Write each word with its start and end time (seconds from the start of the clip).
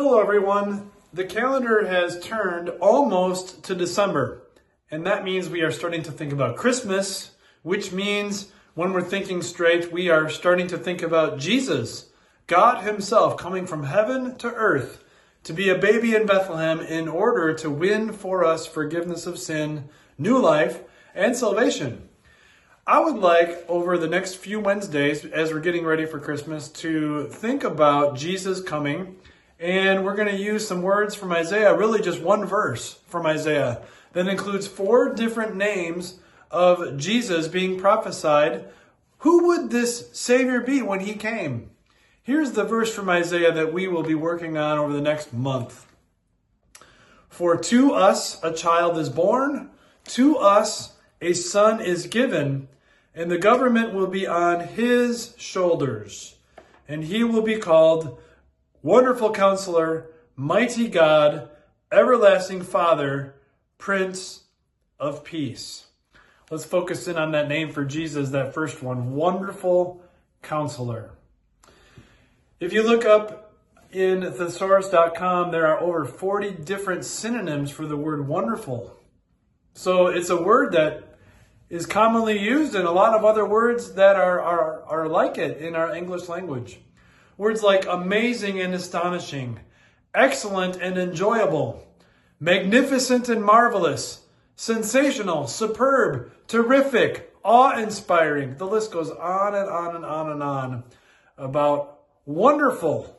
Hello, 0.00 0.20
everyone. 0.20 0.92
The 1.12 1.24
calendar 1.24 1.84
has 1.84 2.20
turned 2.20 2.68
almost 2.68 3.64
to 3.64 3.74
December, 3.74 4.42
and 4.92 5.04
that 5.04 5.24
means 5.24 5.48
we 5.48 5.62
are 5.62 5.72
starting 5.72 6.04
to 6.04 6.12
think 6.12 6.32
about 6.32 6.54
Christmas, 6.54 7.32
which 7.64 7.90
means 7.90 8.52
when 8.74 8.92
we're 8.92 9.02
thinking 9.02 9.42
straight, 9.42 9.90
we 9.90 10.08
are 10.08 10.28
starting 10.28 10.68
to 10.68 10.78
think 10.78 11.02
about 11.02 11.40
Jesus, 11.40 12.10
God 12.46 12.84
Himself 12.84 13.36
coming 13.36 13.66
from 13.66 13.82
heaven 13.82 14.36
to 14.36 14.46
earth 14.54 15.02
to 15.42 15.52
be 15.52 15.68
a 15.68 15.76
baby 15.76 16.14
in 16.14 16.26
Bethlehem 16.26 16.78
in 16.78 17.08
order 17.08 17.52
to 17.54 17.68
win 17.68 18.12
for 18.12 18.44
us 18.44 18.68
forgiveness 18.68 19.26
of 19.26 19.36
sin, 19.36 19.88
new 20.16 20.38
life, 20.38 20.80
and 21.12 21.36
salvation. 21.36 22.08
I 22.86 23.00
would 23.00 23.16
like 23.16 23.68
over 23.68 23.98
the 23.98 24.06
next 24.06 24.36
few 24.36 24.60
Wednesdays, 24.60 25.24
as 25.24 25.52
we're 25.52 25.58
getting 25.58 25.84
ready 25.84 26.06
for 26.06 26.20
Christmas, 26.20 26.68
to 26.68 27.26
think 27.26 27.64
about 27.64 28.14
Jesus 28.14 28.62
coming 28.62 29.16
and 29.58 30.04
we're 30.04 30.14
going 30.14 30.28
to 30.28 30.42
use 30.42 30.66
some 30.66 30.82
words 30.82 31.14
from 31.14 31.32
Isaiah, 31.32 31.76
really 31.76 32.00
just 32.00 32.20
one 32.20 32.44
verse 32.44 33.00
from 33.06 33.26
Isaiah 33.26 33.82
that 34.12 34.28
includes 34.28 34.66
four 34.66 35.14
different 35.14 35.56
names 35.56 36.20
of 36.50 36.96
Jesus 36.96 37.48
being 37.48 37.78
prophesied. 37.78 38.66
Who 39.18 39.48
would 39.48 39.70
this 39.70 40.10
Savior 40.12 40.60
be 40.60 40.80
when 40.80 41.00
he 41.00 41.14
came? 41.14 41.70
Here's 42.22 42.52
the 42.52 42.64
verse 42.64 42.94
from 42.94 43.08
Isaiah 43.08 43.52
that 43.52 43.72
we 43.72 43.88
will 43.88 44.02
be 44.02 44.14
working 44.14 44.56
on 44.56 44.78
over 44.78 44.92
the 44.92 45.00
next 45.00 45.32
month. 45.32 45.86
For 47.28 47.56
to 47.56 47.94
us 47.94 48.42
a 48.42 48.52
child 48.52 48.98
is 48.98 49.08
born, 49.08 49.70
to 50.06 50.36
us 50.36 50.96
a 51.20 51.32
son 51.32 51.80
is 51.80 52.06
given, 52.06 52.68
and 53.14 53.30
the 53.30 53.38
government 53.38 53.92
will 53.92 54.06
be 54.06 54.26
on 54.26 54.60
his 54.60 55.34
shoulders, 55.36 56.36
and 56.86 57.04
he 57.04 57.24
will 57.24 57.42
be 57.42 57.56
called 57.56 58.20
Wonderful 58.82 59.32
Counselor, 59.32 60.10
Mighty 60.36 60.86
God, 60.86 61.50
Everlasting 61.90 62.62
Father, 62.62 63.34
Prince 63.76 64.44
of 65.00 65.24
Peace. 65.24 65.86
Let's 66.48 66.64
focus 66.64 67.08
in 67.08 67.18
on 67.18 67.32
that 67.32 67.48
name 67.48 67.72
for 67.72 67.84
Jesus, 67.84 68.30
that 68.30 68.54
first 68.54 68.80
one, 68.80 69.16
Wonderful 69.16 70.00
Counselor. 70.42 71.10
If 72.60 72.72
you 72.72 72.84
look 72.84 73.04
up 73.04 73.52
in 73.90 74.20
thesaurus.com, 74.20 75.50
there 75.50 75.66
are 75.66 75.80
over 75.80 76.04
40 76.04 76.52
different 76.52 77.04
synonyms 77.04 77.72
for 77.72 77.84
the 77.84 77.96
word 77.96 78.28
wonderful. 78.28 78.96
So 79.74 80.06
it's 80.06 80.30
a 80.30 80.40
word 80.40 80.72
that 80.74 81.18
is 81.68 81.84
commonly 81.84 82.38
used 82.38 82.76
in 82.76 82.86
a 82.86 82.92
lot 82.92 83.14
of 83.14 83.24
other 83.24 83.44
words 83.44 83.94
that 83.94 84.14
are, 84.14 84.40
are, 84.40 84.84
are 84.84 85.08
like 85.08 85.36
it 85.36 85.58
in 85.58 85.74
our 85.74 85.92
English 85.92 86.28
language. 86.28 86.78
Words 87.38 87.62
like 87.62 87.86
amazing 87.86 88.60
and 88.60 88.74
astonishing, 88.74 89.60
excellent 90.12 90.74
and 90.76 90.98
enjoyable, 90.98 91.86
magnificent 92.40 93.28
and 93.28 93.44
marvelous, 93.44 94.26
sensational, 94.56 95.46
superb, 95.46 96.32
terrific, 96.48 97.32
awe 97.44 97.78
inspiring. 97.78 98.56
The 98.56 98.66
list 98.66 98.90
goes 98.90 99.10
on 99.10 99.54
and 99.54 99.70
on 99.70 99.94
and 99.94 100.04
on 100.04 100.32
and 100.32 100.42
on 100.42 100.84
about 101.36 102.00
wonderful. 102.26 103.16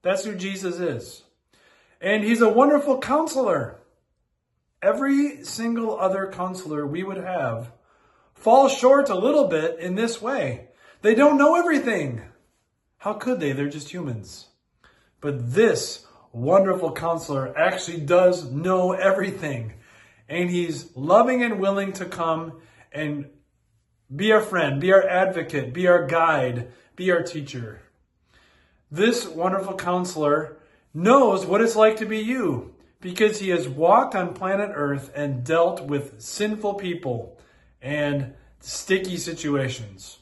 That's 0.00 0.24
who 0.24 0.34
Jesus 0.34 0.80
is. 0.80 1.22
And 2.00 2.24
he's 2.24 2.40
a 2.40 2.48
wonderful 2.48 3.00
counselor. 3.00 3.80
Every 4.80 5.44
single 5.44 6.00
other 6.00 6.32
counselor 6.32 6.86
we 6.86 7.02
would 7.02 7.18
have 7.18 7.70
falls 8.34 8.72
short 8.72 9.10
a 9.10 9.14
little 9.14 9.46
bit 9.46 9.78
in 9.78 9.94
this 9.94 10.22
way. 10.22 10.68
They 11.02 11.14
don't 11.14 11.36
know 11.36 11.54
everything. 11.54 12.22
How 13.02 13.14
could 13.14 13.40
they? 13.40 13.50
They're 13.50 13.68
just 13.68 13.92
humans. 13.92 14.46
But 15.20 15.54
this 15.54 16.06
wonderful 16.30 16.92
counselor 16.92 17.52
actually 17.58 17.98
does 17.98 18.52
know 18.52 18.92
everything. 18.92 19.72
And 20.28 20.48
he's 20.48 20.96
loving 20.96 21.42
and 21.42 21.58
willing 21.58 21.92
to 21.94 22.04
come 22.04 22.60
and 22.92 23.28
be 24.14 24.30
our 24.30 24.40
friend, 24.40 24.80
be 24.80 24.92
our 24.92 25.04
advocate, 25.04 25.74
be 25.74 25.88
our 25.88 26.06
guide, 26.06 26.70
be 26.94 27.10
our 27.10 27.24
teacher. 27.24 27.80
This 28.88 29.26
wonderful 29.26 29.74
counselor 29.74 30.58
knows 30.94 31.44
what 31.44 31.60
it's 31.60 31.74
like 31.74 31.96
to 31.96 32.06
be 32.06 32.20
you 32.20 32.72
because 33.00 33.40
he 33.40 33.48
has 33.48 33.68
walked 33.68 34.14
on 34.14 34.32
planet 34.32 34.70
Earth 34.72 35.10
and 35.16 35.42
dealt 35.42 35.84
with 35.84 36.20
sinful 36.22 36.74
people 36.74 37.36
and 37.80 38.34
sticky 38.60 39.16
situations. 39.16 40.20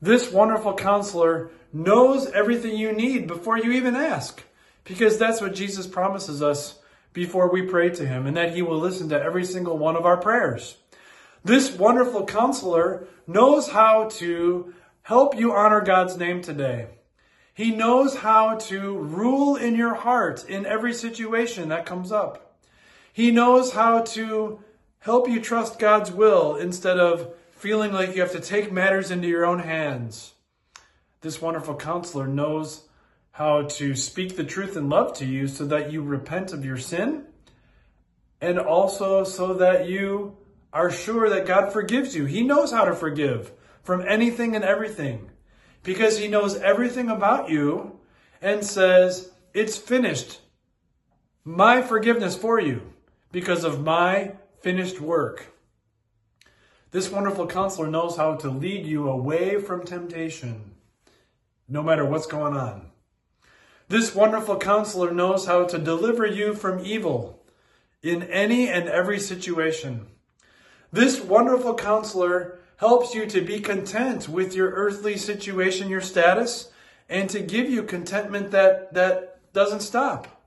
This 0.00 0.32
wonderful 0.32 0.74
counselor 0.74 1.52
knows 1.72 2.26
everything 2.28 2.76
you 2.76 2.92
need 2.92 3.26
before 3.26 3.58
you 3.58 3.72
even 3.72 3.96
ask, 3.96 4.42
because 4.84 5.18
that's 5.18 5.40
what 5.40 5.54
Jesus 5.54 5.86
promises 5.86 6.42
us 6.42 6.78
before 7.12 7.50
we 7.50 7.62
pray 7.62 7.90
to 7.90 8.06
him, 8.06 8.26
and 8.26 8.36
that 8.36 8.54
he 8.54 8.62
will 8.62 8.78
listen 8.78 9.08
to 9.10 9.22
every 9.22 9.44
single 9.44 9.78
one 9.78 9.96
of 9.96 10.06
our 10.06 10.16
prayers. 10.16 10.76
This 11.44 11.76
wonderful 11.76 12.24
counselor 12.24 13.06
knows 13.26 13.68
how 13.68 14.08
to 14.10 14.74
help 15.02 15.36
you 15.36 15.52
honor 15.52 15.80
God's 15.80 16.16
name 16.16 16.40
today. 16.40 16.88
He 17.54 17.70
knows 17.70 18.16
how 18.16 18.56
to 18.56 18.96
rule 18.96 19.56
in 19.56 19.74
your 19.74 19.94
heart 19.94 20.48
in 20.48 20.64
every 20.64 20.94
situation 20.94 21.68
that 21.68 21.84
comes 21.84 22.10
up. 22.10 22.56
He 23.12 23.30
knows 23.30 23.72
how 23.72 24.02
to 24.02 24.60
help 25.00 25.28
you 25.28 25.40
trust 25.40 25.78
God's 25.78 26.10
will 26.10 26.56
instead 26.56 26.98
of 26.98 27.34
feeling 27.50 27.92
like 27.92 28.14
you 28.14 28.22
have 28.22 28.32
to 28.32 28.40
take 28.40 28.72
matters 28.72 29.10
into 29.10 29.28
your 29.28 29.44
own 29.44 29.58
hands. 29.58 30.32
This 31.22 31.40
wonderful 31.40 31.76
counselor 31.76 32.26
knows 32.26 32.82
how 33.30 33.62
to 33.62 33.94
speak 33.94 34.36
the 34.36 34.44
truth 34.44 34.76
in 34.76 34.88
love 34.88 35.16
to 35.18 35.24
you 35.24 35.46
so 35.46 35.64
that 35.66 35.92
you 35.92 36.02
repent 36.02 36.52
of 36.52 36.64
your 36.64 36.76
sin 36.76 37.24
and 38.40 38.58
also 38.58 39.22
so 39.22 39.54
that 39.54 39.88
you 39.88 40.36
are 40.72 40.90
sure 40.90 41.30
that 41.30 41.46
God 41.46 41.72
forgives 41.72 42.16
you. 42.16 42.24
He 42.24 42.42
knows 42.42 42.72
how 42.72 42.84
to 42.84 42.94
forgive 42.94 43.52
from 43.84 44.04
anything 44.06 44.56
and 44.56 44.64
everything 44.64 45.30
because 45.84 46.18
he 46.18 46.26
knows 46.26 46.56
everything 46.56 47.08
about 47.08 47.48
you 47.48 48.00
and 48.40 48.64
says, 48.64 49.30
It's 49.54 49.78
finished. 49.78 50.40
My 51.44 51.82
forgiveness 51.82 52.36
for 52.36 52.60
you 52.60 52.92
because 53.30 53.62
of 53.62 53.84
my 53.84 54.32
finished 54.60 55.00
work. 55.00 55.54
This 56.90 57.10
wonderful 57.10 57.46
counselor 57.46 57.88
knows 57.88 58.16
how 58.16 58.34
to 58.36 58.50
lead 58.50 58.86
you 58.86 59.08
away 59.08 59.60
from 59.60 59.84
temptation, 59.84 60.71
no 61.68 61.82
matter 61.82 62.04
what's 62.04 62.26
going 62.26 62.56
on. 62.56 62.90
This 63.88 64.14
wonderful 64.14 64.56
counselor 64.56 65.12
knows 65.12 65.46
how 65.46 65.64
to 65.64 65.78
deliver 65.78 66.26
you 66.26 66.54
from 66.54 66.84
evil 66.84 67.44
in 68.02 68.22
any 68.24 68.68
and 68.68 68.88
every 68.88 69.20
situation. 69.20 70.06
This 70.92 71.20
wonderful 71.20 71.74
counselor 71.74 72.58
helps 72.76 73.14
you 73.14 73.26
to 73.26 73.40
be 73.40 73.60
content 73.60 74.28
with 74.28 74.54
your 74.54 74.70
earthly 74.70 75.16
situation, 75.16 75.88
your 75.88 76.00
status, 76.00 76.70
and 77.08 77.30
to 77.30 77.40
give 77.40 77.70
you 77.70 77.82
contentment 77.82 78.50
that, 78.50 78.92
that 78.94 79.38
doesn't 79.52 79.80
stop. 79.80 80.42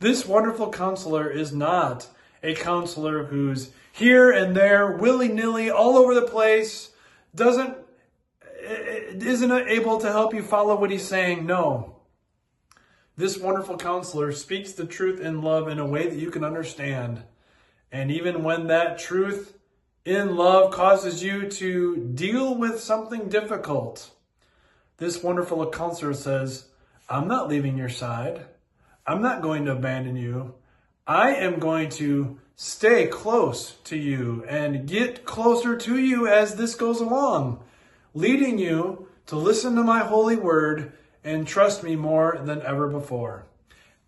This 0.00 0.26
wonderful 0.26 0.70
counselor 0.70 1.30
is 1.30 1.52
not 1.52 2.08
a 2.42 2.54
counselor 2.54 3.24
who's 3.24 3.70
here 3.92 4.30
and 4.30 4.56
there, 4.56 4.90
willy 4.90 5.28
nilly, 5.28 5.70
all 5.70 5.96
over 5.96 6.14
the 6.14 6.26
place, 6.26 6.90
doesn't, 7.34 7.76
Uh, 8.62 9.16
isn't 9.18 9.52
able 9.68 9.98
to 9.98 10.10
help 10.10 10.34
you 10.34 10.42
follow 10.42 10.76
what 10.76 10.90
he's 10.90 11.06
saying. 11.06 11.46
No. 11.46 11.96
This 13.16 13.38
wonderful 13.38 13.76
counselor 13.76 14.32
speaks 14.32 14.72
the 14.72 14.86
truth 14.86 15.20
in 15.20 15.42
love 15.42 15.68
in 15.68 15.78
a 15.78 15.86
way 15.86 16.08
that 16.08 16.18
you 16.18 16.30
can 16.30 16.44
understand. 16.44 17.22
And 17.90 18.10
even 18.10 18.42
when 18.42 18.68
that 18.68 18.98
truth 18.98 19.58
in 20.04 20.36
love 20.36 20.72
causes 20.72 21.22
you 21.22 21.48
to 21.48 21.96
deal 22.14 22.54
with 22.54 22.80
something 22.80 23.28
difficult, 23.28 24.10
this 24.96 25.22
wonderful 25.22 25.68
counselor 25.70 26.14
says, 26.14 26.68
I'm 27.08 27.28
not 27.28 27.48
leaving 27.48 27.76
your 27.76 27.90
side. 27.90 28.46
I'm 29.06 29.20
not 29.20 29.42
going 29.42 29.64
to 29.66 29.72
abandon 29.72 30.16
you. 30.16 30.54
I 31.06 31.34
am 31.34 31.58
going 31.58 31.90
to 31.90 32.38
stay 32.54 33.08
close 33.08 33.72
to 33.84 33.96
you 33.96 34.44
and 34.48 34.86
get 34.86 35.24
closer 35.24 35.76
to 35.76 35.98
you 35.98 36.28
as 36.28 36.54
this 36.54 36.74
goes 36.74 37.00
along, 37.00 37.62
leading 38.14 38.58
you 38.58 39.08
to 39.26 39.36
listen 39.36 39.74
to 39.76 39.82
my 39.82 40.00
holy 40.00 40.36
word 40.36 40.92
and 41.24 41.46
trust 41.46 41.82
me 41.82 41.96
more 41.96 42.40
than 42.44 42.62
ever 42.62 42.88
before. 42.88 43.46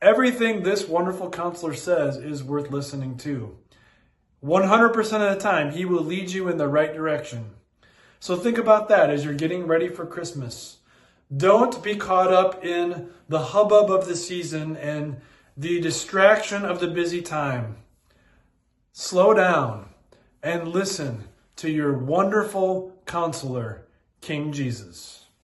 Everything 0.03 0.63
this 0.63 0.87
wonderful 0.89 1.31
counselor 1.31 1.75
says 1.75 2.17
is 2.17 2.45
worth 2.45 2.71
listening 2.71 3.17
to. 3.19 3.57
100% 4.45 4.99
of 4.99 5.35
the 5.35 5.41
time, 5.41 5.73
he 5.73 5.85
will 5.85 6.03
lead 6.03 6.31
you 6.31 6.49
in 6.49 6.59
the 6.59 6.69
right 6.69 6.93
direction. 6.93 7.51
So 8.21 8.37
think 8.37 8.59
about 8.59 8.89
that 8.89 9.09
as 9.09 9.25
you're 9.25 9.35
getting 9.35 9.67
ready 9.67 9.89
for 9.89 10.05
Christmas. 10.05 10.79
Don't 11.35 11.83
be 11.83 11.97
caught 11.97 12.33
up 12.33 12.65
in 12.65 13.11
the 13.29 13.39
hubbub 13.39 13.91
of 13.91 14.07
the 14.07 14.17
season 14.17 14.77
and 14.77 15.21
the 15.57 15.81
distraction 15.81 16.65
of 16.65 16.81
the 16.81 16.89
busy 16.89 17.23
time. 17.23 17.77
Slow 18.93 19.33
down 19.33 19.89
and 20.43 20.69
listen 20.69 21.25
to 21.57 21.71
your 21.71 21.97
wonderful 21.97 22.93
counselor, 23.07 23.84
King 24.25 24.53
Jesus. 24.55 25.24